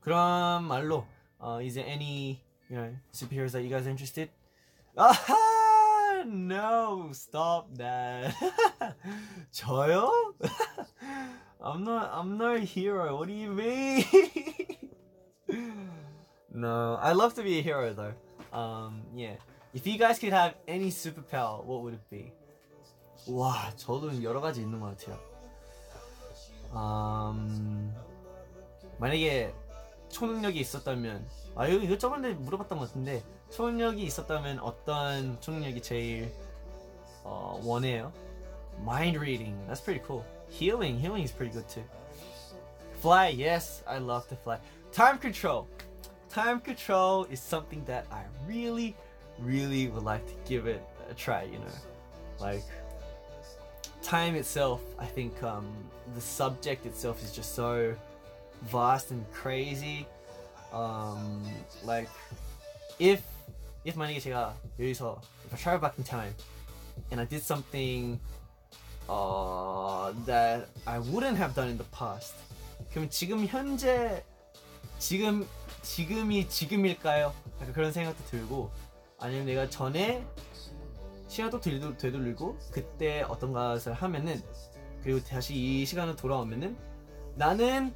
[0.00, 1.06] 그런 말로
[1.40, 4.30] uh, is there any you know superheroes that you guys are interested?
[4.98, 8.34] Ah, no, stop that.
[9.52, 10.10] 저요?
[11.60, 12.10] I'm not.
[12.14, 13.16] I'm not a hero.
[13.18, 14.04] What do you mean?
[16.54, 18.14] no, I love to be a hero though.
[18.56, 19.36] Um, yeah.
[19.74, 22.32] If you guys could have any superpower, what would it be?
[23.28, 25.18] 와, 저도 여러 가지 있는 것 같아요.
[26.72, 27.94] 음,
[28.98, 29.52] 만약에
[30.08, 36.32] 초능력이 있었다면, 아 이거 이거 저번에 물어봤던 것 같은데 초능력이 있었다면 어떤 초능력이 제일
[37.24, 38.12] 어, 원해요?
[38.80, 40.24] Mind reading, that's pretty cool.
[40.50, 41.84] Healing, healing is pretty good too.
[43.00, 44.58] Fly, yes, I love to fly.
[44.92, 45.66] Time control.
[46.28, 48.94] Time control is something that I really,
[49.40, 51.76] really would like to give it a try, you know.
[52.40, 52.64] Like,
[54.02, 55.66] time itself, I think um,
[56.14, 57.94] the subject itself is just so
[58.64, 60.06] vast and crazy.
[60.72, 61.42] Um,
[61.84, 62.08] like,
[62.98, 63.22] if,
[63.84, 66.34] if 만약에 제가 여기서, if I travel back in time
[67.10, 68.18] and I did something
[69.08, 72.34] uh, that I wouldn't have done in the past.
[72.92, 74.22] 그럼 지금 현재
[74.98, 75.46] 지금
[75.82, 77.32] 지금이 지금일까요?
[77.60, 78.70] 약간 그런 생각도 들고
[79.21, 80.25] 아니면 내가 전에
[81.27, 84.41] 시간도 되돌- 되돌리고 그때 어떤 것을 하면은
[85.03, 86.75] 그리고 다시 이 시간으로 돌아오면은
[87.35, 87.93] 나는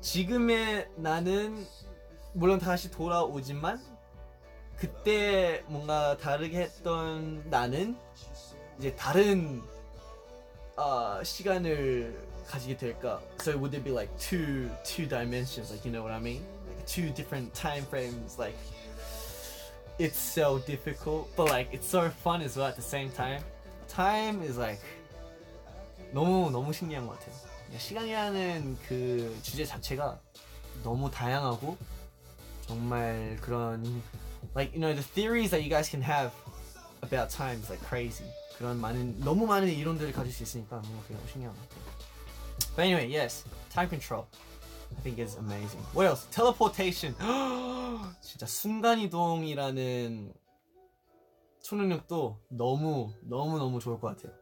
[0.00, 1.66] 지금의 나는
[2.32, 3.80] 물론 다시 돌아오지만
[4.76, 7.96] 그때 뭔가 다르게 했던 나는
[8.78, 9.60] 이제 다른
[10.76, 13.20] 어, 시간을 가지게 될까?
[13.40, 15.70] So would it be like two two dimensions?
[15.72, 16.44] Like you know what I mean?
[16.68, 18.38] Like two different time frames.
[18.40, 18.56] Like
[19.98, 23.42] it's so difficult, but like it's so fun as well at the same time.
[23.88, 24.80] Time is like
[26.12, 27.34] 너무 너무 신기한 것 같아요.
[27.78, 30.18] 시간이라는 그 주제 자체가
[30.82, 31.76] 너무 다양하고
[32.66, 33.82] 정말 그런
[34.54, 36.32] like you know the theories that you guys can have
[37.02, 38.24] about time is like crazy.
[38.56, 41.88] 그런 많은 너무 많은 이론들을 가질 수 있으니까 너무 신기한 것 같아요.
[42.74, 44.26] But anyway, yes, time control.
[44.96, 45.82] I think is amazing.
[45.94, 46.26] What else?
[46.30, 47.14] Teleportation.
[48.20, 50.32] 진짜 순간 이동이라는
[51.62, 54.32] 초능력도 너무 너무 너무 좋을 것 같아요.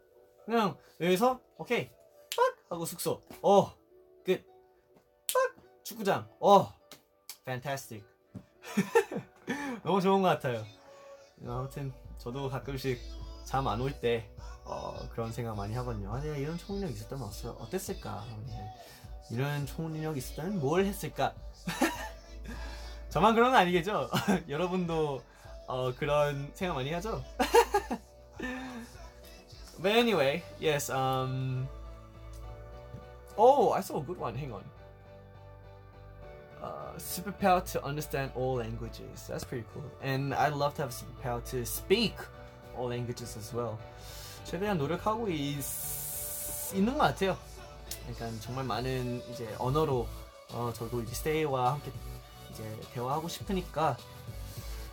[0.45, 1.89] 그냥 여기서 오케이
[2.37, 3.23] 빡 하고 숙소.
[3.43, 3.73] 어,
[4.25, 4.45] 끝.
[5.33, 6.29] 빡 축구장.
[6.41, 6.73] 어,
[7.43, 8.05] fantastic.
[9.83, 10.65] 너무 좋은 것 같아요.
[11.47, 12.99] 아무튼 저도 가끔씩
[13.45, 14.29] 잠 안 올때
[14.65, 16.13] 어, 그런 생각 많이 하거든요.
[16.13, 18.25] 아, 내가 이런 초능력 있었다면 어땠- 어땠을까?
[19.29, 19.37] 네.
[19.37, 21.35] 이런 초능력 있었다면 뭘 했을까?
[23.09, 24.11] 저만 그런 건 아니겠죠?
[24.49, 25.23] 여러분도
[25.67, 27.23] 어, 그런 생각 많이 하죠?
[29.79, 30.91] But anyway, yes.
[30.91, 31.69] Um.
[33.37, 34.35] Oh, I saw a good one.
[34.35, 34.65] Hang on.
[36.63, 39.27] Uh, superpower to understand all languages.
[39.29, 39.85] That's pretty cool.
[40.03, 42.15] And I'd love to have superpower to speak
[42.77, 43.79] all languages as well.
[44.45, 45.61] 최대한 노력하고 있,
[46.75, 47.37] 있는 것 같아요.
[48.07, 50.07] 그러니까 정말 많은 이제 언어로
[50.53, 51.91] 어, 저도 이제 스테이와 함께
[52.51, 52.63] 이제
[52.95, 53.97] 대화하고 싶으니까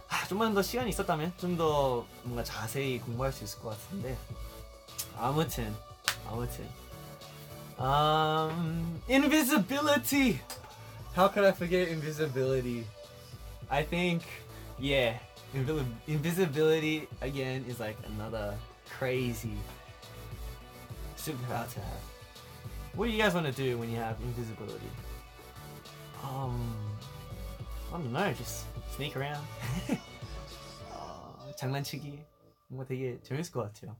[0.09, 4.17] 아, 좀만 더 시간이 있었다면 좀 더 뭔가 자세히 공부할 수 있을 것 같은데
[5.17, 5.75] 아무튼
[6.27, 6.67] 아무튼
[7.79, 10.39] um invisibility
[11.15, 12.85] how could I forget invisibility
[13.69, 14.23] I think
[14.79, 15.17] yeah
[16.07, 18.55] invisibility again is like another
[18.97, 19.57] crazy
[21.17, 22.12] superpower to have
[22.94, 24.90] what do you guys want to do when you have invisibility
[26.22, 26.74] um
[27.92, 28.66] I don't know just
[28.96, 29.44] sneak around
[30.92, 32.18] 어, 장난치기
[32.68, 33.96] 뭔가 되게 재밌을 것 같아요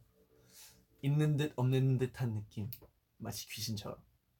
[1.03, 2.71] 있는 듯 없는 듯한 느낌
[3.19, 3.97] 마치 귀신처럼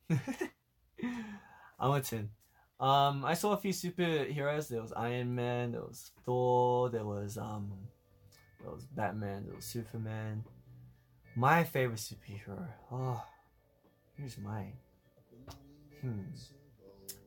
[1.79, 2.31] 아무튼
[2.81, 7.39] um, I saw a few superheroes there was Iron Man there was Thor there was
[7.39, 7.73] um,
[8.61, 10.45] there was Batman there was Superman
[11.37, 13.25] my favorite superhero oh
[14.18, 14.78] here's mine
[16.02, 16.34] hmm.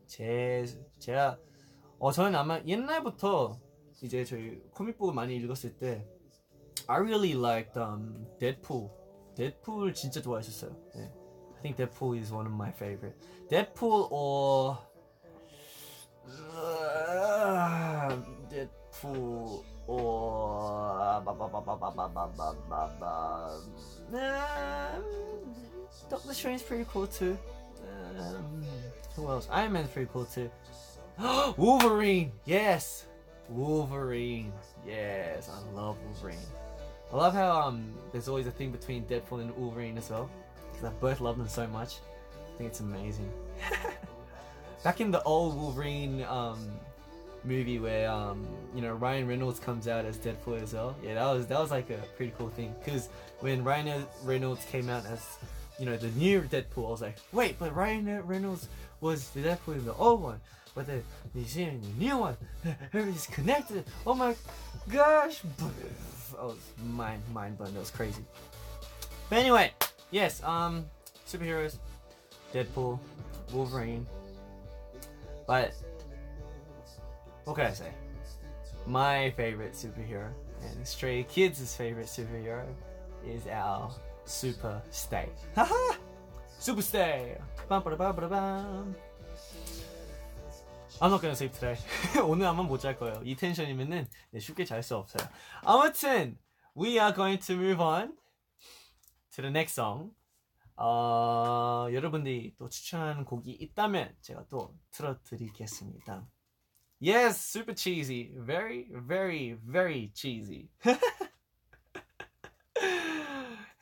[0.07, 0.65] 제
[0.99, 1.39] 제가
[1.99, 3.59] 어 저는 아마 옛날부터
[4.03, 6.07] 이제 저희 코믹북을 많이 읽었을 때
[6.89, 8.91] I really liked um, Deadpool.
[9.35, 10.71] Deadpool 진짜 좋아했었어요.
[10.95, 11.13] 네.
[11.57, 13.17] I think Deadpool is one of my favorite.
[13.51, 14.79] Deadpool or
[16.55, 18.17] uh,
[18.49, 21.27] Deadpool or um,
[26.27, 27.39] Doctor Strange pretty cool too.
[28.19, 28.65] Um,
[29.15, 29.47] who else?
[29.49, 30.51] Iron Man's pretty cool too.
[31.57, 33.07] Wolverine, yes.
[33.49, 34.53] Wolverine,
[34.85, 35.49] yes.
[35.49, 36.45] I love Wolverine.
[37.13, 40.29] I love how um there's always a thing between Deadpool and Wolverine as well
[40.73, 41.99] because I both love them so much.
[42.33, 43.31] I think it's amazing.
[44.83, 46.59] Back in the old Wolverine um
[47.45, 50.97] movie where um you know Ryan Reynolds comes out as Deadpool as well.
[51.05, 54.89] Yeah, that was that was like a pretty cool thing because when Ryan Reynolds came
[54.89, 55.39] out as
[55.79, 58.69] you know the new Deadpool, I was like, wait, but Ryan Reynolds
[59.01, 60.41] was the Deadpool in the old one.
[60.75, 61.03] But then
[61.35, 62.37] you see in the new one,
[62.93, 63.85] everything's connected.
[64.07, 64.35] Oh my
[64.91, 65.41] gosh!
[66.39, 67.73] I was mind mind blown.
[67.73, 68.23] That was crazy.
[69.31, 69.73] But anyway,
[70.11, 70.43] yes.
[70.43, 70.85] Um,
[71.27, 71.79] superheroes,
[72.53, 72.99] Deadpool,
[73.53, 74.07] Wolverine.
[75.47, 75.73] But
[77.45, 77.91] what can I say?
[78.87, 80.29] My favorite superhero
[80.63, 82.65] and Stray Kids' favorite superhero
[83.27, 83.91] is our
[87.69, 88.95] Da, ba, da, bum.
[91.01, 91.77] I'm not gonna sleep today.
[92.27, 93.21] 오늘 아마 못잘 거예요.
[93.25, 95.29] 이 텐션이면은 네, 쉽게 잘 수 없어요.
[95.63, 96.39] 아무튼
[96.77, 98.17] we are going to move on
[99.33, 100.11] to the next song.
[100.77, 106.27] 어, 여러분들이 또 추천하는 곡이 있다면 제가 또 틀어드리겠습니다.
[107.01, 108.33] Yes, super cheesy.
[108.35, 110.71] Very, very, very cheesy.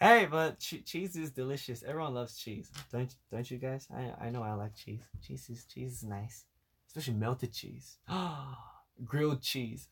[0.05, 1.83] Hey, but che- cheese is delicious.
[1.83, 2.69] Everyone loves cheese.
[2.93, 3.89] Don't don't you guys?
[3.91, 5.05] I I know I like cheese.
[5.25, 6.45] Cheese is cheese is nice.
[6.89, 7.99] Especially melted cheese.
[9.05, 9.89] Grilled cheese.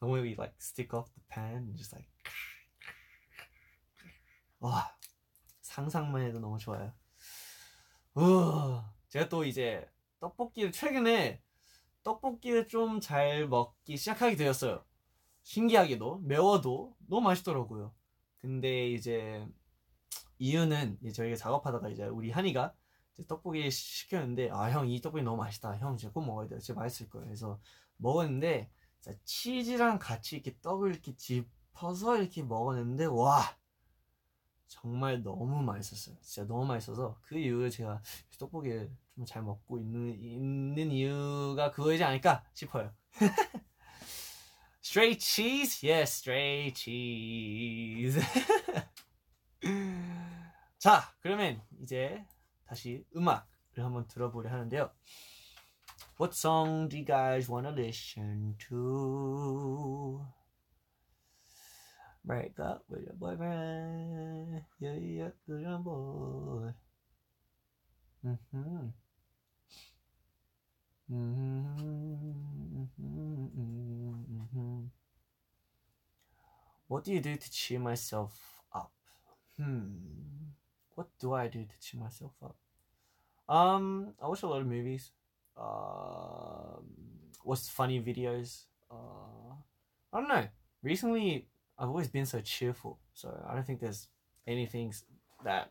[0.00, 2.08] the way we like stick off the pan and just like
[4.60, 4.96] 와
[5.62, 6.92] 상상만 해도 너무 좋아요.
[8.16, 9.88] 우 제가 또 이제
[10.20, 11.42] 떡볶이를 최근에
[12.04, 14.84] 떡볶이를 좀 잘 먹기 시작하게 되었어요.
[15.42, 17.92] 신기하게도 매워도 너무 맛있더라고요.
[18.42, 19.46] 근데 이제
[20.38, 22.74] 이유는 이제 저희가 작업하다가 이제 우리 한이가
[23.14, 25.76] 이제 떡볶이 시켰는데 아 형 이 떡볶이 너무 맛있다.
[25.78, 26.58] 형 진짜 꼭 먹어야 돼요.
[26.60, 27.26] 진짜 맛있을 거예요.
[27.26, 27.60] 그래서
[27.98, 28.70] 먹었는데
[29.24, 33.42] 치즈랑 같이 이렇게 떡을 이렇게 짚어서 이렇게 먹었는데 와
[34.68, 36.16] 정말 너무 맛있었어요.
[36.22, 38.02] 진짜 너무 맛있어서 그 이후로 제가
[38.38, 42.94] 떡볶이를 좀 잘 먹고 있는 있는 이유가 그거이지 않을까 싶어요.
[44.82, 45.80] Straight cheese?
[45.86, 48.20] Yes, straight cheese.
[50.78, 52.26] 자, 그러면 이제
[52.66, 54.90] 다시 음악을 한번 들어보려 하는데요.
[56.18, 60.26] What song do you guys want to listen to?
[62.24, 64.64] Break up with your boyfriend.
[64.80, 66.74] Yeah, yeah, good on boy.
[68.24, 68.88] Mm-hmm.
[71.12, 71.82] Mm-hmm.
[76.88, 78.92] What do you do to cheer myself up?
[79.58, 79.92] Hmm.
[80.94, 82.56] What do I do to cheer myself up?
[83.48, 85.10] Um, I watch a lot of movies.
[85.56, 86.84] Um,
[87.44, 88.64] watch funny videos.
[88.90, 89.54] Uh,
[90.12, 90.46] I don't know.
[90.82, 91.48] Recently,
[91.78, 94.08] I've always been so cheerful, so I don't think there's
[94.46, 94.94] anything
[95.44, 95.70] that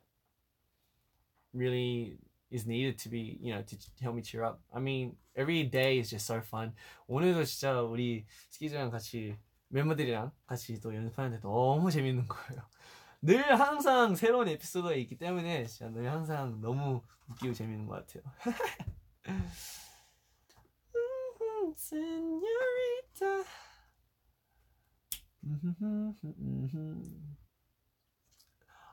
[1.53, 2.17] really
[2.51, 4.61] is needed to be, you know, to help me cheer up.
[4.73, 6.73] I mean, every day is just so fun.
[7.07, 9.37] 오늘도 진짜 우리 스키즈랑 같이
[9.69, 12.61] 멤버들이랑 같이 또 연습하는데 너무 재밌는 거예요.
[13.23, 18.23] 늘 항상 새로운 에피소드가 있기 때문에 진짜 늘 항상 너무 웃기고 재밌는 것 같아요.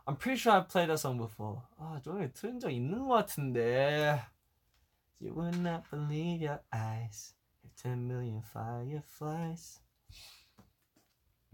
[0.08, 1.60] I'm pretty sure I've played that song before.
[1.78, 4.18] 아, 저번에 들은 적 있는 것 같은데.
[5.20, 7.34] You would not believe your eyes.
[7.62, 9.82] If 10 million fireflies.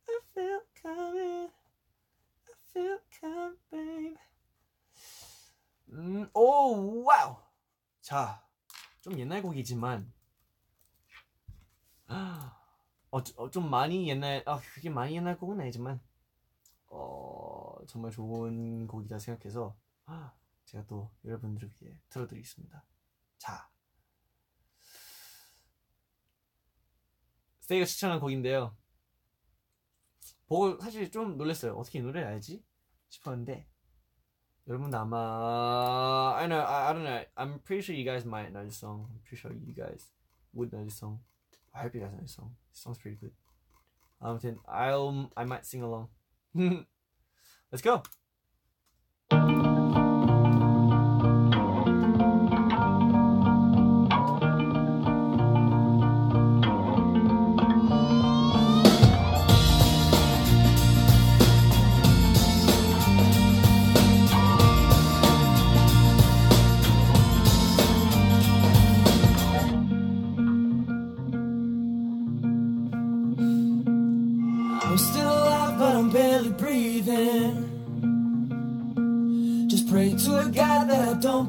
[0.07, 1.49] I feel coming.
[2.45, 4.17] I feel coming.
[5.89, 7.37] 음, 오, 와우.
[8.01, 8.45] 자,
[9.01, 10.13] 좀 옛날 곡이지만,
[13.11, 15.99] 어, 좀- 어, 좀 많이 옛날, 아, 그게 많이 옛날 곡은 아니지만,
[16.87, 19.75] 어, 정말 좋은 곡이다 생각해서,
[20.65, 22.83] 제가 또 여러분들을 위해 틀어드리겠습니다.
[23.37, 23.69] 자,
[27.61, 28.75] 스테이가 추천한 곡인데요.
[30.47, 31.73] 보고 사실 좀 놀랐어요.
[31.75, 32.63] 어떻게 이 노래를 알지?
[33.09, 33.67] 싶었는데
[34.67, 38.63] 여러분도 아마 I know I, I don't know I'm pretty sure you guys might know
[38.63, 39.07] this song.
[39.09, 40.11] I'm pretty sure you guys
[40.53, 41.19] would know this song.
[41.75, 42.51] I hope you guys know this song.
[42.71, 43.31] This song's pretty good.
[44.21, 46.07] Um, I'll I might sing along.
[46.55, 48.01] Let's go.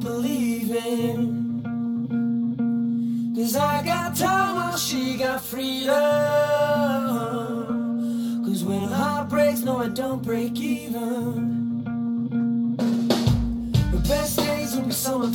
[0.06, 1.62] Believe in.
[3.34, 5.94] Cause I got time while she got freedom.
[8.44, 11.84] Cause when a heart breaks, no, I don't break even.
[13.92, 15.30] The best days will be summer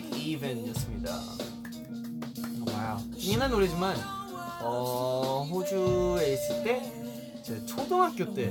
[0.00, 1.10] Break Even이었습니다.
[2.70, 2.98] Wow.
[3.18, 3.96] 옛날 노래지만
[4.60, 6.92] 어, 호주에 있을 때
[7.46, 8.46] 제 초등학교 때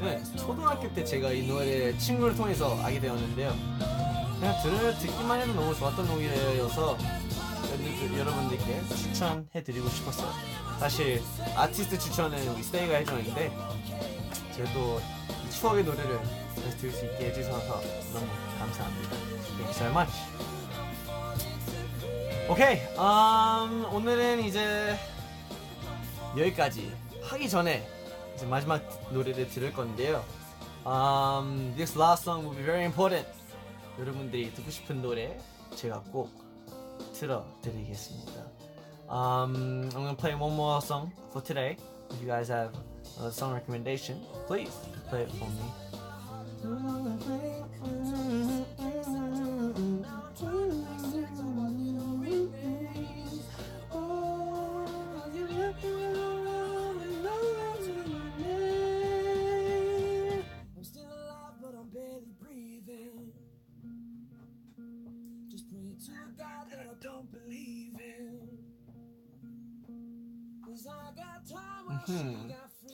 [0.00, 3.52] 네, 초등학교 때 제가 이 노래를 친구를 통해서 알게 되었는데요.
[4.38, 10.30] 그냥 들을 듣기만 해도 너무 좋았던 노래여서 여러분들- 여러분들께 추천해드리고 싶었어요.
[10.78, 11.20] 사실
[11.56, 13.50] 아티스트 추천은 우리 스테이가 해줬는데
[14.54, 15.02] 제가 또 이
[15.50, 16.20] 추억의 노래를
[16.54, 17.80] 다시 들을 수 있게 해주셔서
[18.14, 18.26] 너무
[18.60, 19.10] 감사합니다.
[19.58, 20.47] Thank you so much.
[22.50, 24.96] 오케이, 음, 오늘은 이제
[26.34, 26.90] 여기까지
[27.24, 27.86] 하기 전에
[28.34, 28.82] 이제 마지막
[29.12, 30.24] 노래를 들을 건데요.
[30.86, 33.28] Um, this last song will be very important.
[33.98, 35.38] 여러분들이 듣고 싶은 노래
[35.76, 36.30] 제가 꼭
[37.12, 38.32] 틀어드리겠습니다.
[39.10, 41.76] Um, I'm gonna play one more song for today.
[42.12, 42.72] If you guys have
[43.20, 44.72] a song recommendation, please
[45.10, 45.70] play it for me.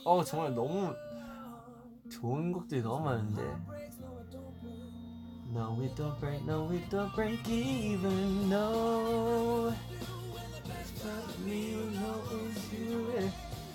[0.05, 0.95] 어 정말 너무
[2.11, 3.43] 좋은 곡들이 너무 많은데.
[5.53, 9.73] No, we don't break, no, we don't break even, no.
[11.05, 13.12] But me, no, it's you.
[13.19, 13.31] eh.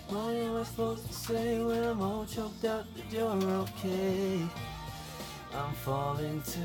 [0.10, 3.30] What am I supposed to say when I'm all choked out that you're
[3.64, 4.42] okay?
[5.56, 6.60] I'm falling to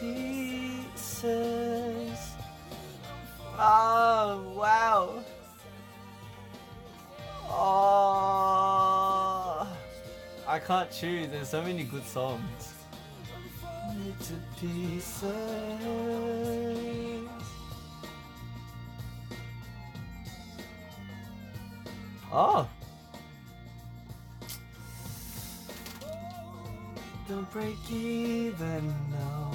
[0.00, 1.30] pieces.
[3.56, 4.89] Oh, wow.
[7.52, 8.46] Oh,
[10.46, 11.28] I can't choose.
[11.30, 12.74] There's so many good songs.
[13.96, 15.30] Me to pieces.
[22.32, 22.68] Oh.
[27.28, 29.52] Don't break even now.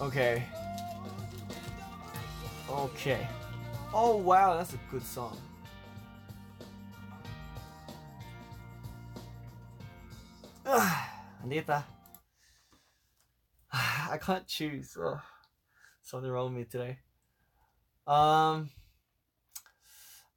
[0.00, 0.44] Okay.
[2.72, 3.28] Okay.
[3.92, 5.36] Oh wow, that's a good song.
[10.64, 10.92] Ugh,
[11.44, 11.84] Anita.
[13.72, 14.96] I can't choose.
[14.96, 15.18] Ugh.
[16.00, 16.98] Something wrong with me today.
[18.06, 18.70] Um,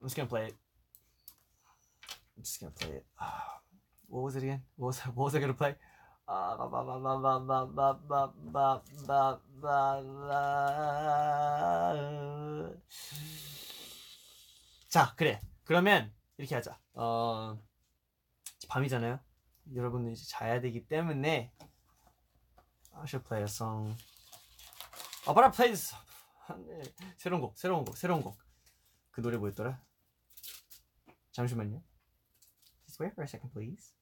[0.02, 0.56] I'm just gonna play it.
[2.38, 3.06] I'm just gonna play it.
[4.08, 4.62] What was it again?
[4.76, 5.76] What was, what was I gonna play?
[14.90, 15.40] 자, 그래.
[15.64, 16.80] 그러면 이렇게 하자.
[16.94, 17.60] 어,
[18.70, 19.20] 밤이잖아요.
[19.74, 21.52] 여러분들 이제 자야 되기 때문에
[22.94, 23.96] I should play a song.
[25.28, 25.74] 아, 바라 플레이
[27.18, 28.38] 새로운 곡, 새로운 곡, 새로운 곡.
[29.12, 29.82] 그 노래 뭐였더라?
[31.32, 31.82] 잠시만요.
[32.86, 33.95] Just wait for a second, please.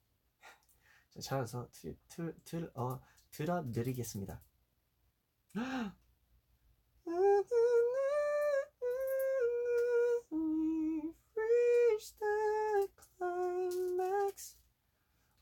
[1.15, 2.99] 자, 찾아서 틀, 틀, 틀, 어,
[3.29, 4.41] 들어드리겠습니다.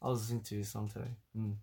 [0.04, 1.16] I was listening to this song today.
[1.38, 1.58] Mm.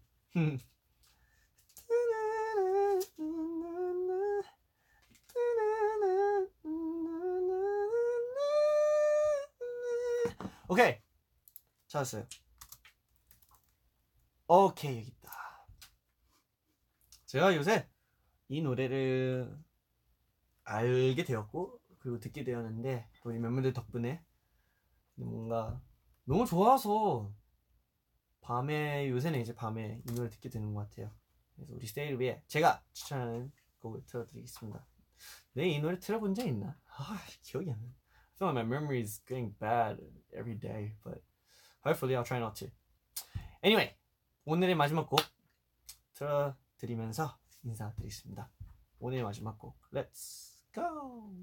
[10.68, 11.00] 오케이
[11.88, 12.26] 찾았어요.
[14.48, 15.30] 오케이 여기 있다.
[17.26, 17.86] 제가 요새
[18.48, 19.54] 이 노래를
[20.64, 24.24] 알게 되었고 그리고 듣게 되었는데 우리 멤버들 덕분에
[25.16, 25.78] 뭔가
[26.24, 27.30] 너무 좋아서
[28.40, 31.12] 밤에 요새는 이제 밤에 이 노래 듣게 되는 것 같아요.
[31.54, 34.86] 그래서 우리 스테이를 위해 제가 추천하는 곡을 틀어드리겠습니다.
[35.52, 36.78] 내 이 노래 틀어본 적 있나?
[36.86, 37.86] 아 기억이 안 나.
[37.86, 40.00] I feel like my memory is getting bad
[40.32, 41.20] every day, but
[41.84, 42.70] hopefully I'll try not to.
[43.62, 43.96] Anyway,
[44.50, 45.20] 오늘의 마지막 곡
[46.14, 48.48] 틀어드리면서 인사드리겠습니다.
[48.98, 51.34] 오늘의 마지막 곡, Let's go!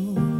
[0.00, 0.39] you.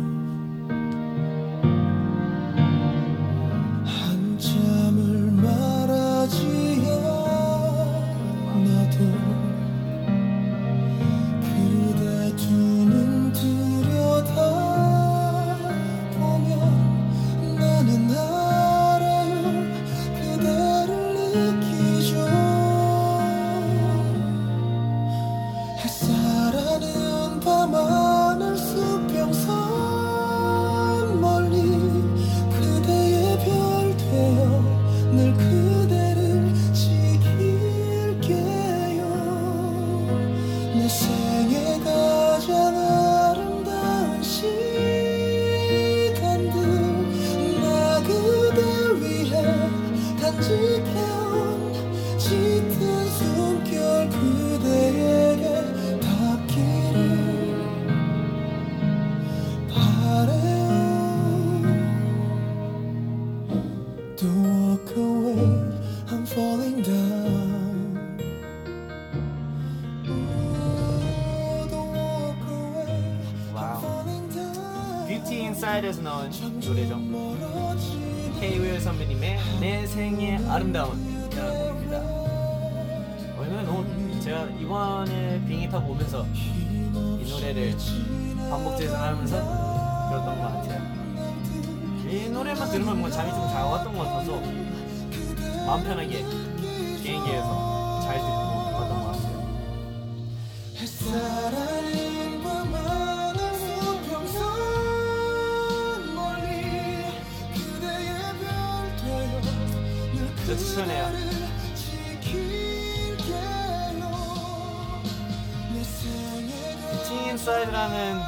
[116.92, 118.20] 비팅 인사이드라는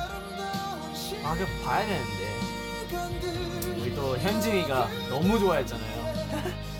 [1.25, 2.33] 아 그거 봐야 되는데
[3.81, 6.03] 우리 또 현진이가 너무 좋아했잖아요.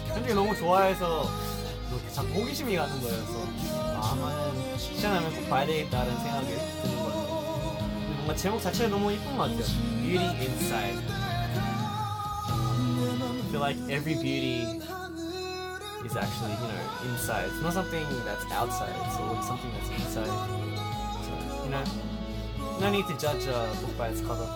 [0.09, 1.31] 현진이 너무 좋아해서
[1.89, 3.47] 뭐 자꾸 호기심이 가는 거여서
[3.77, 7.23] 아, 아마는 시간 나면 꼭 봐야 되겠다는 생각이 드는 거예요.
[8.17, 9.65] 뭔가 제목 자체가 너무 이쁜 것 같아요.
[10.03, 11.03] Beauty Inside.
[12.45, 14.81] I feel like every beauty
[16.13, 17.47] is actually, you know, inside.
[17.49, 18.93] It's not something that's outside.
[19.07, 20.27] It's always something that's inside.
[21.25, 21.33] So,
[21.65, 21.85] you know,
[22.81, 24.47] no need to judge a book by its cover.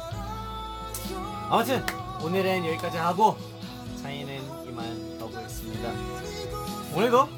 [1.49, 1.83] 아무튼
[2.23, 3.37] 오늘은 여기까지 하고
[4.03, 5.89] 차이는 이만 가보겠습니다.
[6.95, 7.29] 오늘도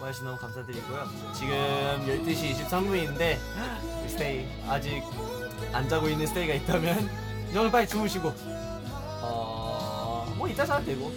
[0.00, 1.08] 와주셔서 너무 감사드리고요.
[1.34, 1.54] 지금
[2.06, 3.36] 12시 23분인데
[4.08, 5.02] 스테이 아직
[5.72, 7.10] 안 자고 있는 스테이가 있다면
[7.56, 8.32] 오늘 빨리 주무시고
[9.22, 10.04] 어
[10.36, 11.12] 뭐 이따 자도 되고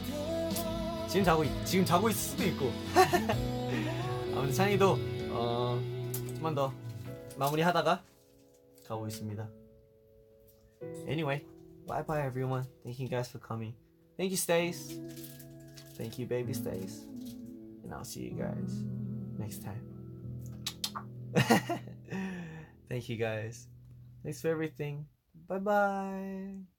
[1.09, 2.71] 지금 자고 있, 지금 자고 있을 수도 있고
[4.35, 4.97] 아무튼 찬이도
[5.31, 5.81] 어
[6.35, 6.73] 좀만 더
[7.39, 8.03] 마무리하다가
[8.87, 9.49] 가보겠습니다.
[11.07, 11.45] Anyway,
[11.87, 12.65] bye bye everyone.
[12.83, 13.75] Thank you guys for coming.
[14.17, 14.99] Thank you, Stace.
[15.97, 17.07] Thank you, baby Stace.
[17.85, 18.85] And I'll see you guys
[19.39, 19.83] next time.
[22.89, 23.69] Thank you guys.
[24.23, 25.07] Thanks for everything.
[25.49, 26.76] Bye bye.